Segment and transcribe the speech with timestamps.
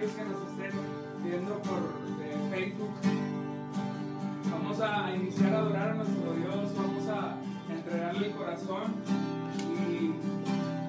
[0.00, 0.72] que nos estén
[1.22, 1.78] viendo por
[2.22, 2.90] eh, Facebook.
[4.50, 7.36] Vamos a iniciar a adorar a nuestro Dios, vamos a
[7.70, 8.94] entregarle el corazón
[9.58, 10.14] y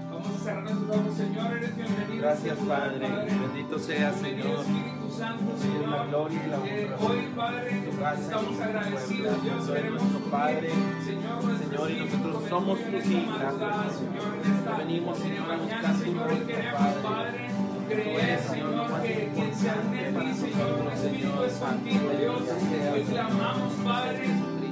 [0.10, 1.18] vamos a cerrar nuestros ojos.
[1.18, 2.21] Señor, eres bienvenido.
[2.21, 3.10] Gracias, Padre.
[3.26, 4.60] Bendito sea, Señor.
[4.62, 5.89] Espíritu Santo, Señor.
[5.89, 9.43] La gloria y la eh, hoy, Padre, estamos agradecidos.
[9.43, 10.70] Dios, queremos Padre.
[11.04, 13.38] Señor, Señor, y nosotros somos tus hijos.
[14.00, 17.51] Señor, en venimos, Señor, mañana, Señor, queremos, Padre
[17.94, 22.41] creer, Señor, que quien se une ti, Señor, un espíritu es contigo, Dios.
[22.94, 24.30] Hoy clamamos, Padre,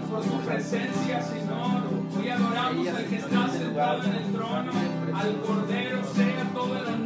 [0.10, 1.84] por tu presencia, Señor.
[2.18, 4.72] Hoy adoramos al que está sentado en el trono,
[5.14, 6.99] al Cordero, sea todo el honor.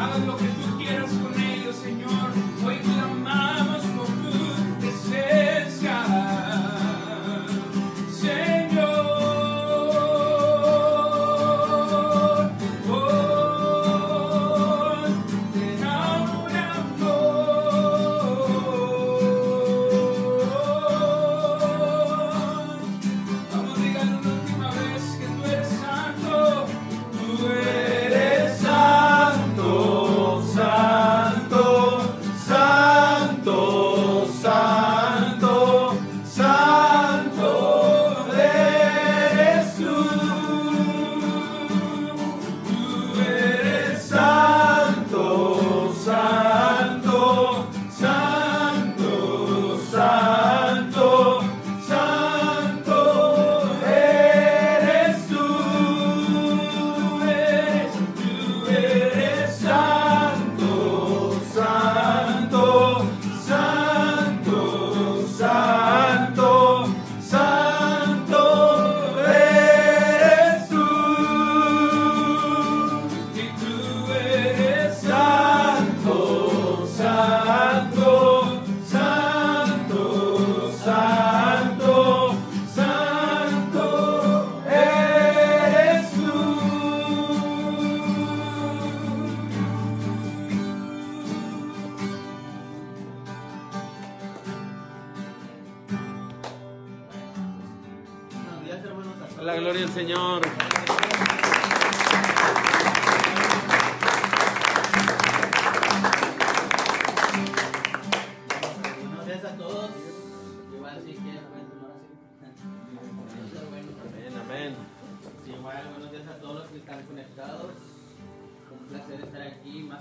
[0.00, 0.69] hagan lo que tú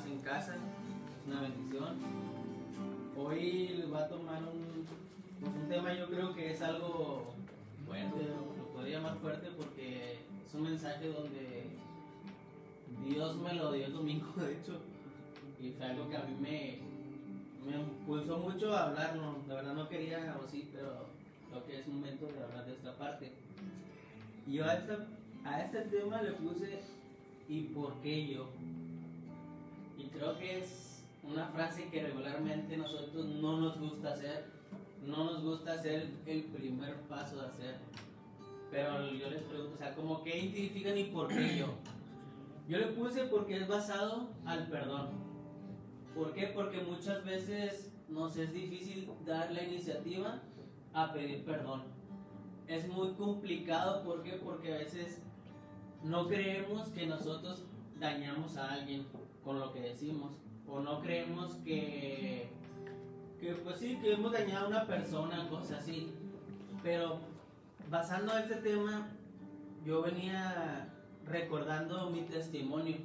[0.06, 0.56] en casa.
[0.56, 1.98] Es una bendición.
[3.18, 4.86] Hoy les voy a tomar un,
[5.48, 7.34] un tema, yo creo que es algo
[7.86, 11.66] fuerte, lo podría llamar fuerte porque es un mensaje donde
[13.06, 14.80] Dios me lo dio el domingo, de hecho,
[15.62, 16.80] y fue algo que a mí me,
[17.70, 19.36] me impulsó mucho a hablarlo.
[19.50, 21.08] La verdad no quería, o sí, pero
[21.50, 23.34] creo que es momento de hablar de esta parte.
[24.48, 25.08] Y yo a, esta-
[25.44, 26.80] a este tema le puse
[27.50, 28.48] ¿y por qué yo?
[29.98, 34.46] Y creo que es una frase que regularmente nosotros no nos gusta hacer.
[35.06, 37.89] No nos gusta hacer el primer paso de hacer.
[38.72, 41.68] Pero yo les pregunto, o sea, como qué identifican y por qué yo?
[42.68, 45.10] Yo le puse porque es basado al perdón.
[46.14, 46.48] ¿Por qué?
[46.48, 50.42] Porque muchas veces nos es difícil dar la iniciativa
[50.94, 51.84] a pedir perdón.
[52.68, 54.34] Es muy complicado, ¿por qué?
[54.34, 55.24] Porque a veces
[56.04, 57.64] no creemos que nosotros
[58.00, 59.08] dañamos a alguien
[59.44, 60.38] con lo que decimos.
[60.68, 62.50] O no creemos que,
[63.40, 66.14] que pues sí, que hemos dañado a una persona, cosas así.
[66.84, 67.20] Pero
[67.90, 69.08] basando este tema,
[69.84, 70.90] yo venía
[71.26, 72.98] recordando mi testimonio.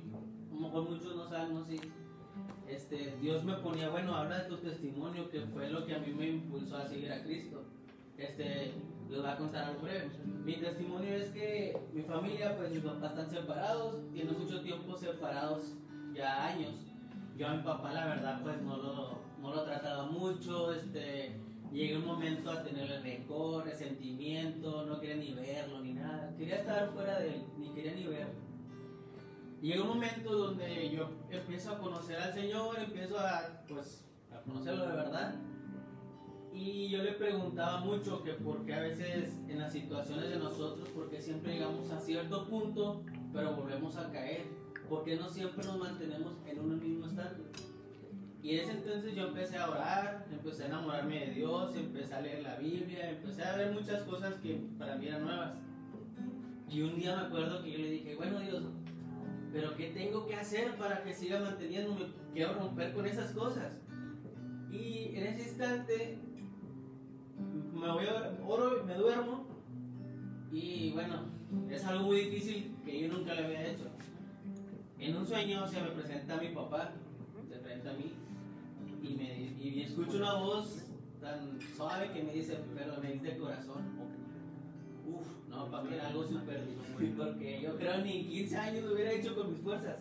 [0.50, 1.80] A lo mejor muchos no saben, no sé.
[2.68, 6.12] Este, Dios me ponía, bueno, habla de tu testimonio, que fue lo que a mí
[6.12, 7.64] me impulsó a seguir a Cristo.
[8.16, 8.74] Este,
[9.08, 10.10] les voy a contar algo breve.
[10.44, 15.74] Mi testimonio es que mi familia, pues mis papás están separados, tienen mucho tiempo separados,
[16.14, 16.74] ya años.
[17.36, 21.36] Yo a mi papá, la verdad, pues no lo, no lo trataba mucho, este,
[21.74, 26.90] llegué un momento a tenerle rencor, resentimiento, no quería ni verlo ni nada, quería estar
[26.92, 28.44] fuera de él, ni quería ni verlo.
[29.60, 34.86] Llega un momento donde yo empiezo a conocer al Señor, empiezo a, pues, a conocerlo
[34.86, 35.34] de verdad.
[36.52, 40.88] Y yo le preguntaba mucho que por qué a veces en las situaciones de nosotros,
[40.94, 44.46] porque siempre llegamos a cierto punto, pero volvemos a caer.
[44.88, 47.36] porque no siempre nos mantenemos en un mismo estado?
[48.44, 52.20] Y en ese entonces yo empecé a orar, empecé a enamorarme de Dios, empecé a
[52.20, 55.54] leer la Biblia, empecé a ver muchas cosas que para mí eran nuevas.
[56.68, 58.64] Y un día me acuerdo que yo le dije, bueno Dios,
[59.50, 62.04] pero ¿qué tengo que hacer para que siga manteniéndome?
[62.34, 63.80] Quiero romper con esas cosas.
[64.70, 66.18] Y en ese instante
[67.72, 69.46] me voy a oro, me duermo
[70.52, 71.30] y bueno,
[71.70, 73.84] es algo muy difícil que yo nunca le había hecho.
[74.98, 76.92] En un sueño se me presenta mi papá,
[77.48, 78.13] se presenta a mí
[79.04, 80.84] y, me, y escucho una voz
[81.20, 83.82] tan suave que me dice, pero me dice corazón.
[85.06, 88.84] Uf, no, para mí era algo súper difícil porque yo creo ni en 15 años
[88.84, 89.96] lo hubiera hecho con mis fuerzas.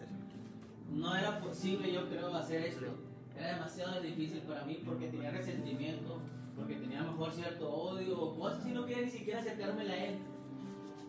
[0.90, 2.86] No era posible, yo creo, hacer esto.
[3.36, 6.20] Era demasiado difícil para mí porque tenía resentimiento,
[6.56, 9.94] porque tenía a lo mejor cierto odio o cosas y no quería ni siquiera acercármela
[9.94, 10.16] a él.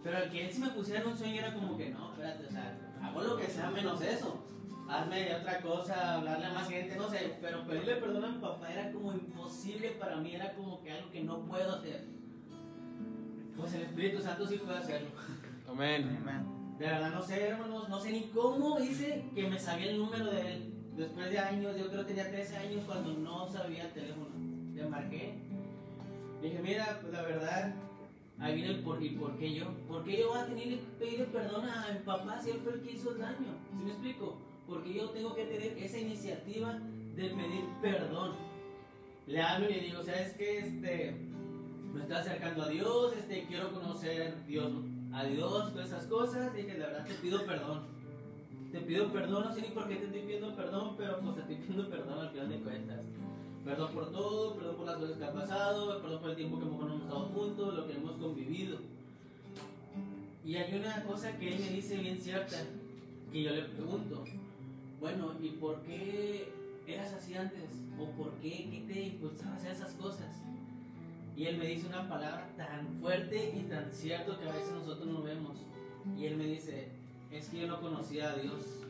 [0.02, 2.46] Pero al que él si me pusiera en un sueño era como que no, espérate,
[2.46, 4.44] o sea, hago lo que sea menos eso.
[4.88, 8.70] Hazme otra cosa, hablarle a más gente, no sé, pero pedirle perdón a mi papá
[8.70, 12.04] era como imposible para mí, era como que algo que no puedo hacer.
[13.56, 15.08] Pues el Espíritu Santo sí puede hacerlo.
[15.68, 16.18] Amén.
[16.78, 20.30] De verdad no sé, hermanos, no sé ni cómo hice que me sabía el número
[20.30, 20.74] de él.
[20.96, 24.28] Después de años, yo creo que tenía 13 años cuando no sabía el teléfono.
[24.74, 25.34] Le marqué.
[26.42, 27.74] Le dije, mira, pues la verdad,
[28.38, 29.72] ahí viene el por, y por qué yo.
[29.88, 32.74] ¿Por qué yo voy a tener que pedir perdón a mi papá si él fue
[32.74, 33.54] el que hizo el daño?
[33.76, 34.38] ¿Sí me explico?
[34.66, 36.80] Porque yo tengo que tener esa iniciativa
[37.16, 38.32] de pedir perdón.
[39.26, 40.58] Le hablo y le digo, ¿sabes qué?
[40.58, 41.16] Este,
[41.92, 44.72] me estoy acercando a Dios, este, quiero conocer Dios,
[45.12, 46.54] a Dios, todas esas cosas.
[46.54, 47.82] Dije, la verdad te pido perdón.
[48.72, 51.40] Te pido perdón, no sé ni por qué te estoy pidiendo perdón, pero pues te
[51.42, 53.00] estoy pidiendo perdón al final de cuentas.
[53.64, 56.64] Perdón por todo, perdón por las cosas que han pasado, perdón por el tiempo que
[56.66, 58.78] mejor no hemos estado juntos, lo que hemos convivido.
[60.44, 62.56] Y hay una cosa que él me dice bien cierta,
[63.32, 64.24] que yo le pregunto,
[65.00, 66.52] bueno, ¿y por qué
[66.86, 67.70] eras así antes?
[67.98, 68.68] ¿O por qué?
[68.70, 70.42] ¿Qué te impulsaba a hacer esas cosas?
[71.36, 75.06] Y él me dice una palabra tan fuerte y tan cierto que a veces nosotros
[75.06, 75.56] no vemos.
[76.16, 76.88] Y él me dice,
[77.30, 78.84] es que yo no conocía a Dios.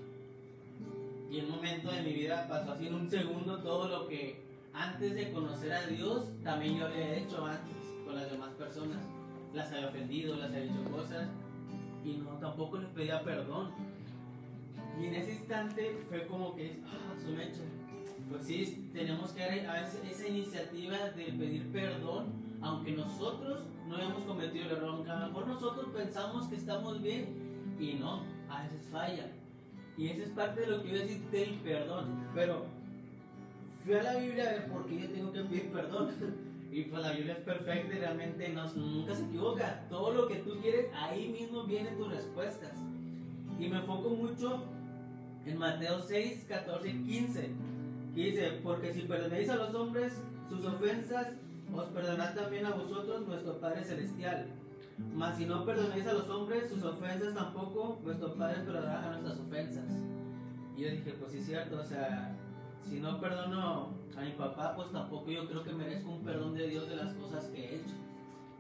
[1.31, 4.43] Y un momento de mi vida pasó así en un segundo todo lo que
[4.73, 8.99] antes de conocer a Dios también yo había hecho antes con las demás personas.
[9.55, 11.29] Las había ofendido, las había dicho cosas
[12.05, 13.71] y no tampoco les pedía perdón.
[15.01, 17.63] Y en ese instante fue como que, ah, su mecha.
[18.31, 24.67] pues sí, tenemos que dar esa iniciativa de pedir perdón, aunque nosotros no hayamos cometido
[24.67, 28.87] el error, aunque a lo mejor nosotros pensamos que estamos bien y no, a veces
[28.91, 29.31] falla.
[29.97, 32.27] Y eso es parte de lo que yo decir del perdón.
[32.35, 32.65] Pero
[33.85, 36.11] fui a la Biblia a ver por qué yo tengo que pedir perdón.
[36.73, 39.87] Y pues la Biblia es perfecta y realmente nunca se equivoca.
[39.89, 42.73] Todo lo que tú quieres, ahí mismo vienen tus respuestas.
[43.61, 44.65] Y me enfoco mucho
[45.47, 47.51] en Mateo 6, 14 y 15.
[48.15, 50.13] Y dice, porque si perdonéis a los hombres
[50.49, 51.29] sus ofensas,
[51.75, 54.47] os perdonad también a vosotros nuestro Padre Celestial.
[55.13, 59.91] Mas si no perdonéis a los hombres sus ofensas tampoco, vuestro Padre perdonará nuestras ofensas.
[60.77, 62.37] Y yo dije, pues sí es cierto, o sea,
[62.89, 66.69] si no perdono a mi papá, pues tampoco yo creo que merezco un perdón de
[66.69, 67.95] Dios de las cosas que he hecho.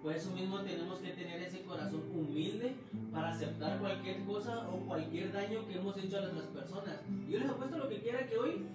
[0.04, 2.76] Por eso mismo tenemos que tener ese corazón humilde
[3.10, 6.96] para aceptar cualquier cosa o cualquier daño que hemos hecho a otras personas.
[7.26, 8.66] Yo les apuesto lo que quiera que hoy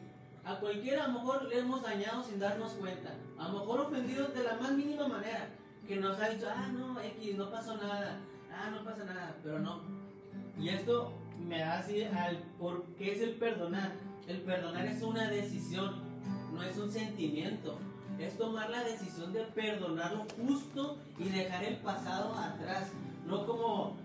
[0.43, 3.13] a cualquiera a lo mejor le hemos dañado sin darnos cuenta.
[3.38, 5.50] A lo mejor ofendido de la más mínima manera.
[5.88, 8.17] Que nos ha dicho, ah, no, X, no pasó nada.
[8.51, 9.38] Ah, no pasa nada.
[9.43, 9.81] Pero no.
[10.57, 11.13] Y esto
[11.48, 13.91] me hace al por qué es el perdonar.
[14.27, 15.93] El perdonar es una decisión,
[16.55, 17.77] no es un sentimiento.
[18.19, 22.89] Es tomar la decisión de perdonar lo justo y dejar el pasado atrás.
[23.25, 23.95] No como,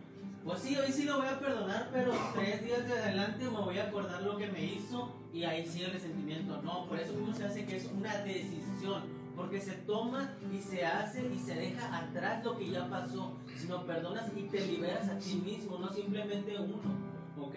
[0.44, 3.78] pues sí, hoy sí lo voy a perdonar, pero tres días de adelante me voy
[3.78, 6.62] a acordar lo que me hizo y ahí sí el resentimiento.
[6.62, 9.25] No, por eso mismo se hace que es una decisión.
[9.35, 13.33] Porque se toma y se hace y se deja atrás lo que ya pasó.
[13.56, 16.78] Sino perdonas y te liberas a ti mismo, no simplemente uno.
[17.40, 17.56] ¿Ok?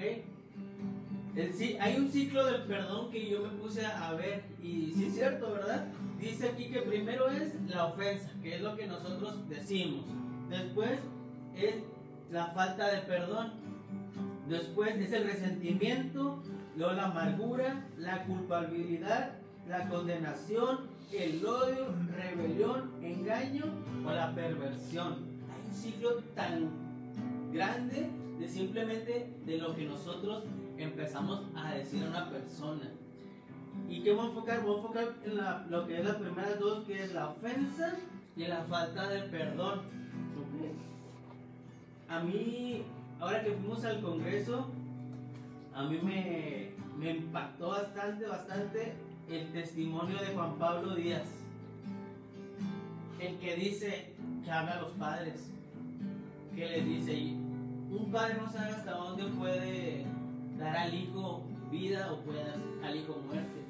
[1.79, 5.51] Hay un ciclo del perdón que yo me puse a ver y sí es cierto,
[5.51, 5.85] ¿verdad?
[6.19, 10.03] Dice aquí que primero es la ofensa, que es lo que nosotros decimos.
[10.49, 10.99] Después
[11.55, 11.75] es
[12.31, 13.51] la falta de perdón.
[14.49, 16.41] Después es el resentimiento,
[16.75, 19.33] luego la amargura, la culpabilidad,
[19.69, 23.65] la condenación, el odio, rebelión, engaño
[24.03, 25.17] o la perversión.
[25.53, 26.71] Hay un ciclo tan
[27.53, 30.43] grande de simplemente de lo que nosotros
[30.83, 32.91] empezamos a decir a una persona.
[33.89, 34.63] ¿Y qué voy a enfocar?
[34.63, 37.95] Voy a enfocar en lo que es las primeras dos, que es la ofensa
[38.35, 39.81] y la falta de perdón.
[42.09, 42.83] A mí,
[43.19, 44.69] ahora que fuimos al Congreso,
[45.73, 48.93] a mí me, me impactó bastante, bastante
[49.29, 51.27] el testimonio de Juan Pablo Díaz.
[53.19, 55.51] El que dice que habla a los padres,
[56.55, 57.33] que les dice,
[57.89, 60.05] un padre no sabe hasta dónde puede
[60.57, 63.63] dar al hijo vida o puede dar al hijo muerte.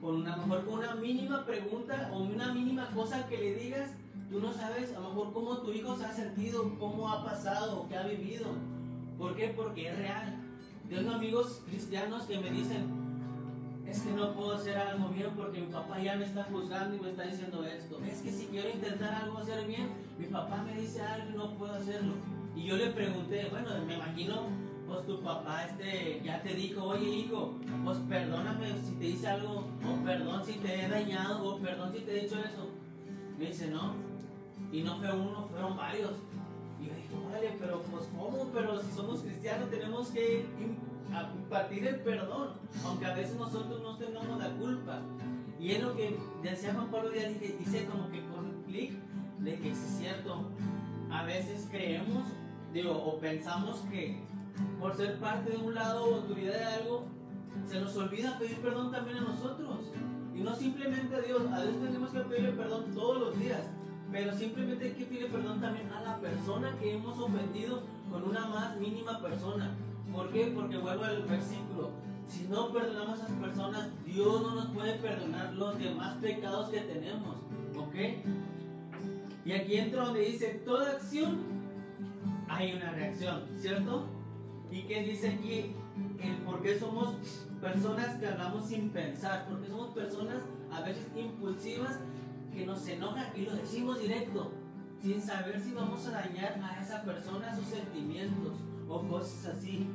[0.00, 3.90] Con una, mejor con una mínima pregunta o una mínima cosa que le digas,
[4.30, 7.86] tú no sabes a lo mejor cómo tu hijo se ha sentido, cómo ha pasado,
[7.88, 8.46] qué ha vivido.
[9.18, 9.48] ¿Por qué?
[9.48, 10.34] Porque es real.
[10.88, 13.00] Tengo amigos cristianos que me dicen,
[13.86, 17.00] es que no puedo hacer algo bien porque mi papá ya me está juzgando y
[17.00, 18.00] me está diciendo esto.
[18.04, 21.54] Es que si quiero intentar algo hacer bien, mi papá me dice algo y no
[21.56, 22.14] puedo hacerlo.
[22.56, 24.48] Y yo le pregunté, bueno, me imagino
[24.90, 27.54] pues tu papá este ya te dijo, oye hijo,
[27.84, 32.00] pues perdóname si te hice algo, o perdón si te he dañado, o perdón si
[32.00, 32.68] te he dicho eso.
[33.38, 33.94] Me dice, no.
[34.72, 36.10] Y no fue uno, fueron varios.
[36.80, 38.50] Y yo dije, vale, pero pues ¿cómo?
[38.52, 40.44] Pero si somos cristianos tenemos que
[41.36, 42.54] impartir el perdón,
[42.84, 45.02] aunque a veces nosotros no tengamos la culpa.
[45.60, 48.92] Y es lo que decía Juan Pablo Díaz, dice como que con un clic
[49.38, 50.48] de que es cierto,
[51.12, 52.24] a veces creemos,
[52.72, 54.29] digo, o pensamos que
[54.78, 57.04] por ser parte de un lado o autoridad de algo,
[57.66, 59.78] se nos olvida pedir perdón también a nosotros.
[60.34, 63.62] Y no simplemente a Dios, a Dios tenemos que pedirle perdón todos los días,
[64.10, 68.46] pero simplemente hay que pedirle perdón también a la persona que hemos ofendido con una
[68.46, 69.76] más mínima persona.
[70.12, 70.52] ¿Por qué?
[70.54, 71.90] Porque vuelvo al versículo.
[72.26, 76.80] Si no perdonamos a esas personas, Dios no nos puede perdonar los demás pecados que
[76.80, 77.36] tenemos.
[77.76, 77.94] ¿Ok?
[79.44, 81.38] Y aquí entra donde dice, toda acción
[82.48, 84.06] hay una reacción, ¿cierto?
[84.70, 85.74] ¿Y qué dice aquí?
[86.22, 87.14] El por qué somos
[87.60, 90.38] personas que hablamos sin pensar, porque somos personas
[90.70, 91.98] a veces impulsivas
[92.52, 94.52] que nos enojan y lo decimos directo,
[95.02, 98.54] sin saber si vamos a dañar a esa persona, sus sentimientos
[98.88, 99.88] o cosas así.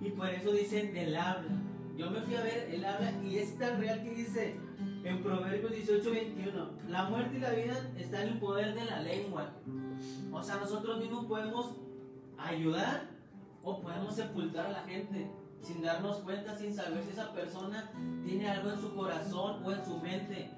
[0.00, 1.50] Y por eso dicen del habla.
[1.96, 4.56] Yo me fui a ver el habla y es tan real que dice
[5.04, 9.00] en Proverbios 18, 21, la muerte y la vida están en el poder de la
[9.00, 9.52] lengua.
[10.32, 11.74] O sea, nosotros mismos podemos
[12.38, 13.11] ayudar
[13.62, 17.90] o podemos sepultar a la gente sin darnos cuenta, sin saber si esa persona
[18.24, 20.50] tiene algo en su corazón o en su mente.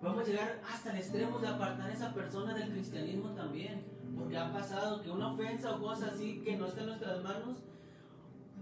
[0.00, 3.84] Podemos llegar hasta el extremo de apartar a esa persona del cristianismo también.
[4.16, 7.58] Porque ha pasado que una ofensa o cosa así que no está en nuestras manos,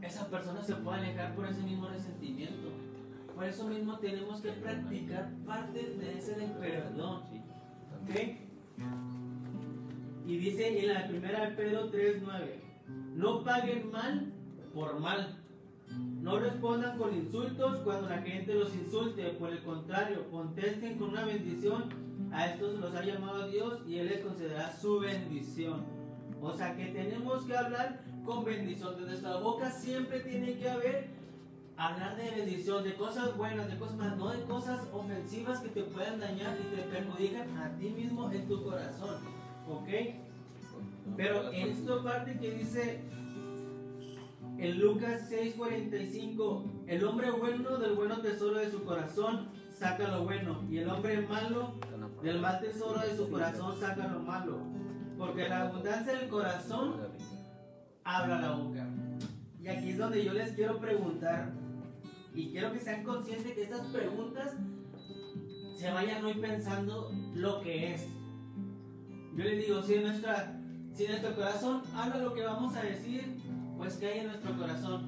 [0.00, 2.68] esa persona se puede alejar por ese mismo resentimiento.
[3.34, 7.22] por eso mismo tenemos que practicar parte de ese del perdón.
[8.02, 8.10] ¿Ok?
[10.26, 12.67] Y dice en la primera de Pedro 3:9,
[13.14, 14.32] no paguen mal
[14.72, 15.36] por mal.
[16.20, 21.24] No respondan con insultos cuando la gente los insulte, por el contrario, contesten con una
[21.24, 22.08] bendición.
[22.32, 25.84] A estos los ha llamado Dios y Él les concederá su bendición.
[26.40, 28.96] O sea que tenemos que hablar con bendición.
[28.96, 31.10] De nuestra boca siempre tiene que haber
[31.76, 35.82] hablar de bendición, de cosas buenas, de cosas malas, no de cosas ofensivas que te
[35.84, 39.16] puedan dañar y te perjudican a ti mismo en tu corazón.
[39.68, 39.88] ¿Ok?
[41.16, 43.00] Pero en esta parte que dice
[44.58, 50.64] en Lucas 6:45, el hombre bueno del bueno tesoro de su corazón saca lo bueno
[50.68, 51.74] y el hombre malo
[52.22, 54.58] del mal tesoro de su corazón saca lo malo.
[55.16, 56.96] Porque la abundancia del corazón
[58.04, 58.88] habla la boca.
[59.60, 61.52] Y aquí es donde yo les quiero preguntar,
[62.34, 64.54] y quiero que sean conscientes que estas preguntas
[65.74, 68.08] se vayan hoy pensando lo que es.
[69.36, 70.57] Yo les digo, si, nuestra,
[70.98, 73.40] si nuestro corazón habla lo que vamos a decir,
[73.76, 75.06] pues ¿qué hay en nuestro corazón?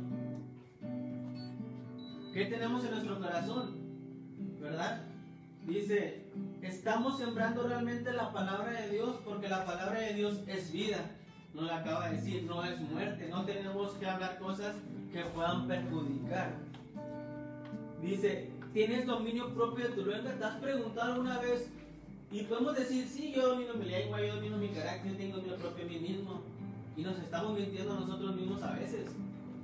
[2.33, 3.75] ¿Qué tenemos en nuestro corazón?
[4.61, 5.03] ¿Verdad?
[5.67, 6.27] Dice,
[6.63, 11.11] estamos sembrando realmente la palabra de Dios porque la palabra de Dios es vida.
[11.55, 13.27] No la acaba de decir, no es muerte.
[13.29, 14.77] No tenemos que hablar cosas
[15.13, 16.53] que puedan perjudicar.
[18.01, 20.31] Dice, ¿tienes dominio propio de tu lengua?
[20.39, 21.69] ¿Te has preguntado alguna vez?
[22.33, 25.57] Y podemos decir, sí, yo domino mi lengua, yo domino mi carácter, yo tengo dominio
[25.57, 26.43] propio mí mismo.
[26.97, 29.11] Y nos estamos mintiendo a nosotros mismos a veces.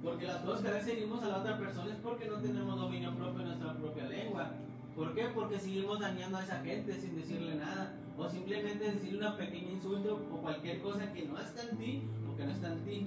[0.03, 2.77] Porque las cosas que a veces seguimos a la otra persona es porque no tenemos
[2.77, 4.51] dominio propio de nuestra propia lengua.
[4.97, 5.27] ¿Por qué?
[5.33, 7.95] Porque seguimos dañando a esa gente sin decirle nada.
[8.19, 12.37] O simplemente decirle una pequeña insulto o cualquier cosa que no está en ti o
[12.37, 13.07] que no está en ti.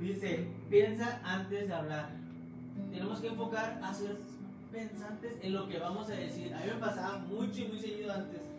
[0.00, 2.10] Dice, piensa antes de hablar.
[2.90, 4.16] Tenemos que enfocar a ser
[4.72, 6.52] pensantes en lo que vamos a decir.
[6.52, 8.51] A mí me pasaba mucho y muy seguido antes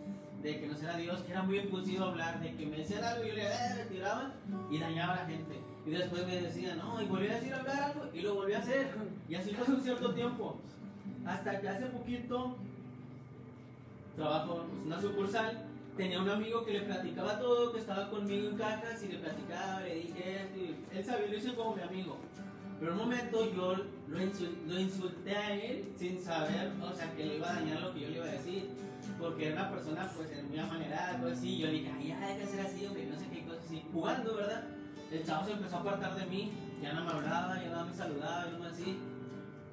[0.44, 3.24] de que no sea Dios, que era muy impulsivo hablar, de que me decían algo
[3.24, 4.34] y yo le, eh, tiraban
[4.70, 5.58] y dañaba a la gente.
[5.86, 8.58] Y después me decían, no, y volví a decir hablar algo y lo volví a
[8.58, 8.88] hacer.
[9.26, 10.58] Y así pasó un cierto tiempo.
[11.24, 12.56] Hasta que hace poquito
[14.16, 15.64] trabajo en una sucursal.
[15.96, 19.80] Tenía un amigo que le platicaba todo, que estaba conmigo en cajas y le platicaba,
[19.80, 20.60] le dije esto.
[20.92, 22.18] Él sabía, lo hizo como mi amigo.
[22.80, 27.36] Pero un momento yo lo, lo insulté a él sin saber, o sea, que le
[27.36, 28.68] iba a dañar lo que yo le iba a decir.
[29.18, 31.58] Porque era una persona, pues, muy amanerada, algo así.
[31.58, 33.82] Yo le dije, ay, ya, deja de ser así, hombre, no sé qué cosas así.
[33.92, 34.64] Jugando, ¿verdad?
[35.12, 36.50] El chavo se empezó a apartar de mí,
[36.82, 38.98] ya no me hablaba, ya no me saludaba, ya no así.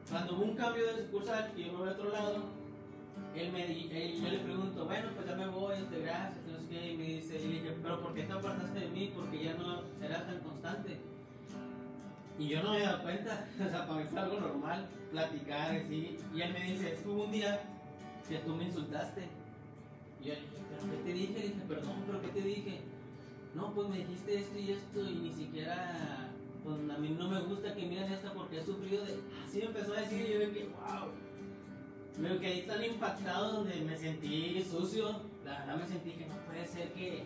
[0.09, 2.43] Cuando hubo un cambio de sucursal, que yo me voy a otro lado,
[3.35, 6.91] él me, él- yo le pregunto, bueno, pues ya me voy, gracias, no sé qué,
[6.93, 9.11] y me dice, y le dije, pero ¿por qué te apartaste de mí?
[9.15, 10.99] Porque ya no era tan constante.
[12.41, 16.17] Y yo no me dado cuenta, o sea, para mí fue algo normal, platicar, así.
[16.33, 17.61] Y él me dice, es un día
[18.27, 19.29] que tú me insultaste.
[20.19, 21.39] Y yo le dije, ¿pero qué te dije?
[21.39, 22.81] Dije, perdón, ¿pero qué te dije?
[23.53, 26.31] No, pues me dijiste esto y esto y ni siquiera,
[26.63, 29.19] pues a mí no me gusta que miren esto porque he sufrido de...
[29.45, 31.11] Así me empezó a decir y yo dije, wow.
[32.17, 35.21] Me quedé tan impactado donde me sentí sucio.
[35.45, 37.23] La verdad me sentí que no puede ser que,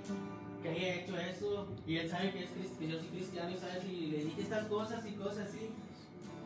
[0.66, 1.68] que haya hecho eso.
[1.86, 4.66] Y él sabe que, es, que yo soy cristiano y sabe si le dije estas
[4.66, 5.70] cosas y cosas así.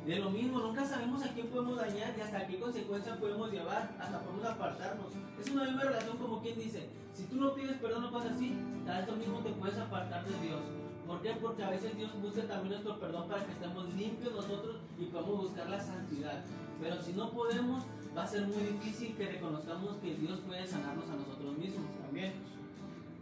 [0.05, 3.95] De lo mismo, nunca sabemos a quién podemos dañar y hasta qué consecuencias podemos llevar,
[3.99, 5.07] hasta podemos apartarnos.
[5.39, 8.55] Es una misma relación como quien dice, si tú no pides perdón o cosas así,
[8.85, 10.61] tal vez tú mismo te puedes apartar de Dios.
[11.05, 11.31] ¿Por qué?
[11.41, 15.37] Porque a veces Dios busca también nuestro perdón para que estemos limpios nosotros y podamos
[15.43, 16.43] buscar la santidad.
[16.81, 17.83] Pero si no podemos,
[18.15, 22.33] va a ser muy difícil que reconozcamos que Dios puede sanarnos a nosotros mismos también.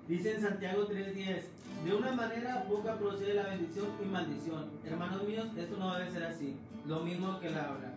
[0.08, 1.41] Dice en Santiago 3:10,
[1.84, 4.70] de una manera poca procede la bendición y maldición.
[4.86, 6.56] Hermanos míos, esto no debe ser así.
[6.86, 7.93] Lo mismo que la habla.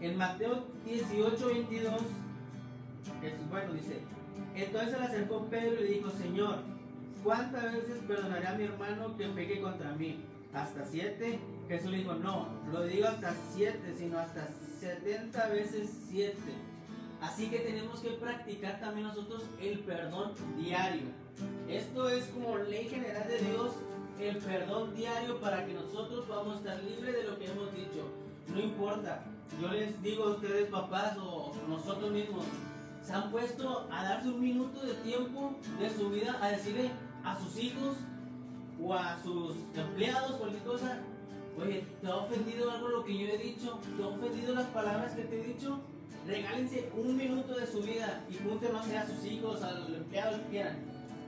[0.00, 2.00] En Mateo 18:22,
[3.22, 4.00] es bueno, dice,
[4.54, 6.58] entonces se le acercó Pedro y le dijo, Señor,
[7.22, 10.24] ¿cuántas veces perdonaré a mi hermano que peque contra mí?
[10.52, 11.38] ¿Hasta siete?
[11.68, 14.48] Jesús le dijo, no, lo digo hasta siete, sino hasta
[14.80, 16.52] setenta veces siete.
[17.24, 21.04] Así que tenemos que practicar también nosotros el perdón diario.
[21.66, 23.72] Esto es como ley general de Dios,
[24.20, 28.10] el perdón diario para que nosotros podamos estar libres de lo que hemos dicho.
[28.48, 29.24] No importa,
[29.58, 32.44] yo les digo a ustedes papás o nosotros mismos,
[33.02, 36.90] se han puesto a darse un minuto de tiempo de su vida a decirle
[37.24, 37.96] a sus hijos
[38.78, 41.00] o a sus empleados, cualquier cosa,
[41.58, 43.80] oye, ¿te ha ofendido algo lo que yo he dicho?
[43.96, 45.80] ¿Te ha ofendido las palabras que te he dicho?
[46.26, 50.76] Regálense un minuto de su vida y sé, a sus hijos, al empleado que quieran.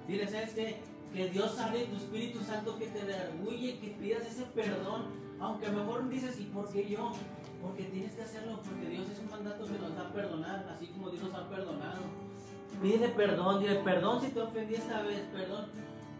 [0.08, 0.80] Dile, ¿sabes qué?
[1.12, 5.06] Que Dios de tu Espíritu Santo que te redarguye, que pidas ese perdón,
[5.38, 7.12] aunque a lo mejor dices, ¿y por qué yo?
[7.60, 10.86] Porque tienes que hacerlo, porque Dios es un mandato que nos da a perdonar, así
[10.88, 12.00] como Dios nos ha perdonado.
[12.80, 15.66] Pide perdón, dile perdón si te ofendí esta vez, perdón.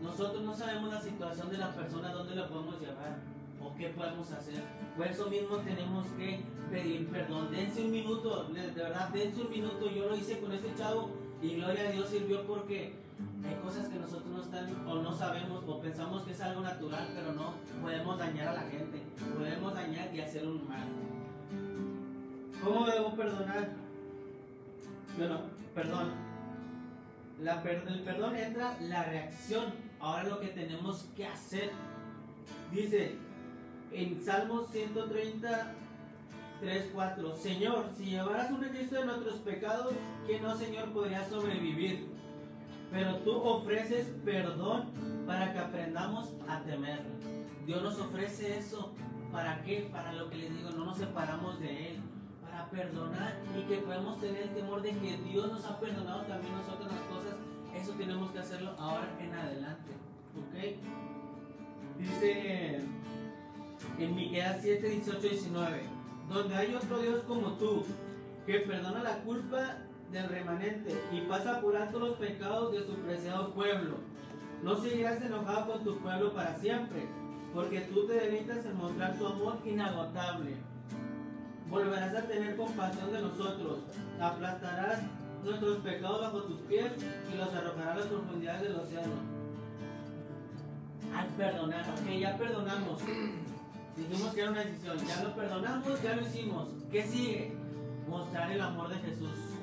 [0.03, 3.36] Nosotros no sabemos la situación de la persona, dónde la podemos llevar
[3.77, 4.63] qué podemos hacer.
[4.97, 7.51] Por eso mismo tenemos que pedir perdón.
[7.51, 9.91] Dense un minuto, de verdad, dense un minuto.
[9.91, 11.11] Yo lo hice con este chavo
[11.43, 12.95] y gloria a Dios sirvió porque
[13.45, 17.09] hay cosas que nosotros no están o no sabemos o pensamos que es algo natural,
[17.15, 19.03] pero no podemos dañar a la gente,
[19.37, 20.89] podemos dañar y hacer un mal.
[22.63, 23.71] ¿Cómo debo perdonar?
[25.17, 25.41] Bueno,
[25.75, 26.27] perdón.
[27.43, 29.67] La el perdón entra la reacción.
[30.01, 31.71] Ahora lo que tenemos que hacer.
[32.73, 33.17] Dice
[33.93, 35.75] en Salmos 130,
[36.61, 37.37] 3, 4.
[37.37, 39.93] Señor, si llevaras un registro de nuestros pecados,
[40.27, 42.09] ¿quién no, Señor, podría sobrevivir?
[42.91, 44.91] Pero tú ofreces perdón
[45.27, 47.11] para que aprendamos a temerlo.
[47.67, 48.93] Dios nos ofrece eso.
[49.33, 49.89] ¿Para qué?
[49.93, 51.97] Para lo que les digo, no nos separamos de Él.
[52.43, 56.55] Para perdonar y que podamos tener el temor de que Dios nos ha perdonado también
[56.55, 57.35] nosotros las cosas.
[57.75, 59.93] Eso tenemos que hacerlo ahora en adelante.
[60.37, 60.77] ¿Ok?
[61.99, 62.81] Dice
[63.99, 65.83] en Miqueas 7, 18, 19.
[66.29, 67.85] Donde hay otro Dios como tú,
[68.47, 69.79] que perdona la culpa
[70.11, 73.97] del remanente y pasa por alto los pecados de su preciado pueblo.
[74.63, 77.07] No seguirás enojado con tu pueblo para siempre,
[77.53, 80.57] porque tú te deleitas en mostrar tu amor inagotable.
[81.69, 83.79] Volverás a tener compasión de nosotros,
[84.21, 85.03] aplastarás
[85.45, 86.93] nuestros pecados bajo tus pies
[87.33, 89.37] y los arrojarás a las profundidades del océano.
[91.15, 93.03] Al perdonar, ok, ya perdonamos.
[93.97, 96.69] Dijimos que era una decisión, ya lo perdonamos, ya lo hicimos.
[96.91, 97.53] ¿Qué sigue?
[98.09, 99.57] Mostrar el amor de Jesús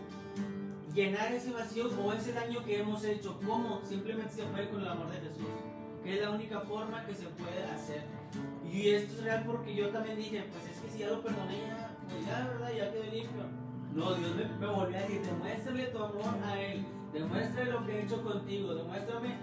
[0.93, 3.39] llenar ese vacío o ese daño que hemos hecho.
[3.46, 3.82] ¿Cómo?
[3.84, 5.48] Simplemente se puede con el amor de Jesús,
[6.04, 8.04] que es la única forma que se puede hacer.
[8.72, 11.58] Y esto es real porque yo también dije, pues es que si ya lo perdoné,
[11.67, 12.72] ya, pues ya, ¿verdad?
[12.76, 13.43] Ya quedé limpio.
[13.93, 17.91] No, Dios me, me volvió a decir, demuéstrale tu amor a Él, demuéstrale lo que
[17.91, 19.38] he hecho contigo, demuéstrame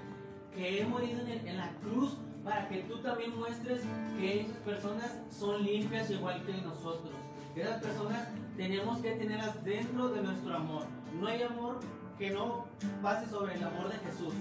[0.52, 2.16] que he morido en, en la cruz
[2.50, 3.82] para que tú también muestres
[4.18, 7.14] que esas personas son limpias igual que nosotros.
[7.54, 10.82] Que esas personas tenemos que tenerlas dentro de nuestro amor.
[11.20, 11.78] No hay amor
[12.18, 12.66] que no
[13.00, 14.34] pase sobre el amor de Jesús.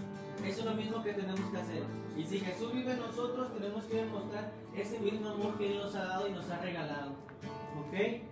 [0.43, 1.83] Eso es lo mismo que tenemos que hacer.
[2.17, 5.95] Y si Jesús vive en nosotros, tenemos que demostrar ese mismo amor que Dios nos
[5.95, 7.11] ha dado y nos ha regalado.
[7.79, 8.23] ¿Ok?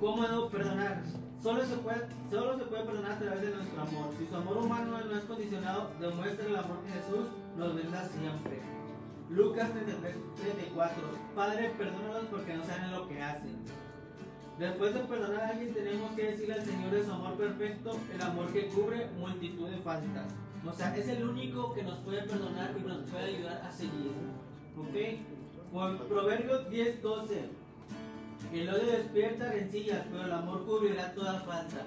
[0.00, 1.04] ¿Cómo debo perdonar?
[1.40, 4.10] Solo se, puede, solo se puede perdonar a través de nuestro amor.
[4.18, 8.60] Si su amor humano no es condicionado, demuestra el amor que Jesús nos brinda siempre.
[9.30, 11.02] Lucas 33, 34.
[11.34, 13.56] Padre, perdónalos porque no saben lo que hacen.
[14.58, 18.22] Después de perdonar a alguien tenemos que decirle al Señor de su amor perfecto, el
[18.22, 20.32] amor que cubre multitud de faltas.
[20.64, 24.12] O sea, es el único que nos puede perdonar y nos puede ayudar a seguir.
[24.76, 26.08] ¿Ok?
[26.08, 27.50] Proverbios 10, 12.
[28.52, 31.86] El odio despierta rencillas, pero el amor cubrirá toda falta.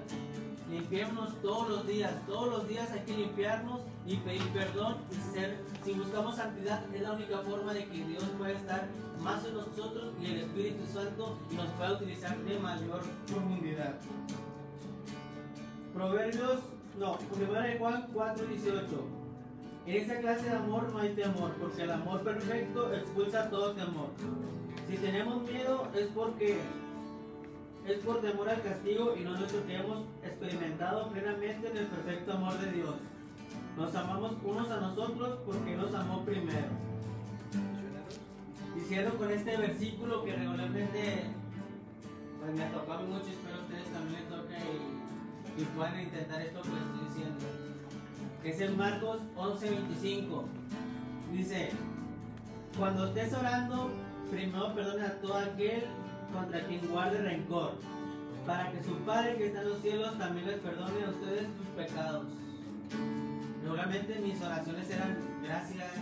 [0.70, 5.56] Limpiémonos todos los días, todos los días hay que limpiarnos y pedir perdón y ser,
[5.82, 8.86] si buscamos santidad, es la única forma de que Dios pueda estar
[9.22, 13.94] más en nosotros y el Espíritu Santo nos pueda utilizar de mayor profundidad.
[15.94, 16.60] Proverbios,
[16.98, 18.86] no, 1 Juan 4, 18.
[19.86, 24.10] En esa clase de amor no hay temor, porque el amor perfecto expulsa todo temor.
[24.86, 26.58] Si tenemos miedo es porque
[27.92, 32.32] es por temor al castigo y no nuestro que hemos experimentado plenamente en el perfecto
[32.34, 32.94] amor de Dios.
[33.76, 36.68] Nos amamos unos a nosotros porque nos amó primero.
[38.76, 41.24] Hicieron con este versículo que regularmente
[42.40, 44.56] pues, me tocó mucho, espero ustedes también les toque
[45.56, 47.44] y, puedan intentar esto que les estoy diciendo.
[48.44, 50.44] Es en Marcos 11:25.
[51.32, 51.70] Dice,
[52.76, 53.90] cuando estés orando,
[54.30, 55.84] primero perdona a todo aquel
[56.32, 57.74] contra quien guarde rencor,
[58.46, 61.66] para que su Padre que está en los cielos también les perdone a ustedes sus
[61.76, 62.26] pecados.
[63.64, 65.92] Normalmente mis oraciones eran gracias,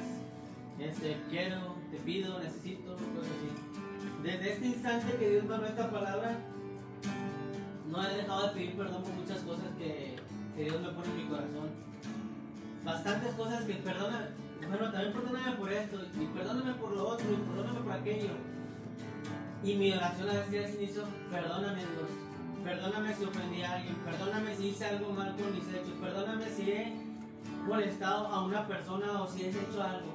[0.79, 4.23] este, quiero, te pido, necesito, cosas así.
[4.23, 6.37] Desde este instante que Dios mandó esta palabra,
[7.91, 10.17] no he dejado de pedir perdón por muchas cosas que,
[10.57, 11.71] que Dios me pone en mi corazón.
[12.85, 14.29] Bastantes cosas que perdona,
[14.69, 18.56] bueno, también perdóname por esto, y perdóname por lo otro, y perdóname por aquello.
[19.67, 22.09] Y mi oración a veces inicio, perdóname Dios,
[22.63, 26.71] perdóname si ofendí a alguien, perdóname si hice algo mal con mis hechos, perdóname si
[26.71, 26.95] he
[27.67, 30.15] molestado a una persona o si he hecho algo.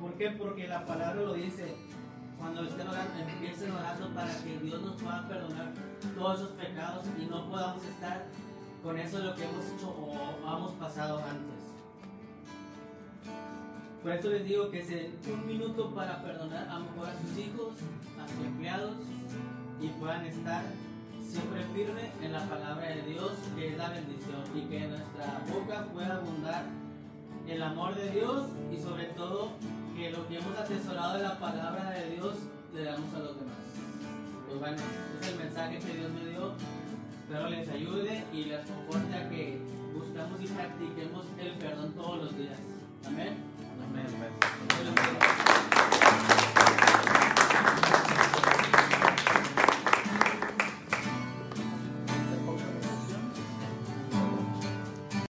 [0.00, 0.30] ¿Por qué?
[0.30, 1.76] Porque la palabra lo dice.
[2.38, 5.72] Cuando estén orando, empiecen orando para que Dios nos pueda perdonar
[6.16, 8.24] todos esos pecados y no podamos estar
[8.82, 11.75] con eso de lo que hemos hecho o hemos pasado antes.
[14.06, 17.74] Por eso les digo que den un minuto para perdonar a mejor a sus hijos,
[18.22, 18.94] a sus empleados
[19.80, 20.62] y puedan estar
[21.28, 25.42] siempre firmes en la palabra de Dios, que es la bendición, y que en nuestra
[25.52, 26.66] boca pueda abundar
[27.48, 29.50] el amor de Dios y sobre todo
[29.96, 32.36] que lo que hemos atesorado de la palabra de Dios
[32.76, 33.58] le damos a los demás.
[34.46, 34.76] Pues bueno,
[35.20, 36.52] es el mensaje que Dios me dio.
[37.24, 39.58] Espero les ayude y les conforte a que
[39.92, 42.60] buscamos y practiquemos el perdón todos los días.
[43.04, 43.45] Amén.
[43.98, 44.32] Amen.
[44.88, 45.75] Amen.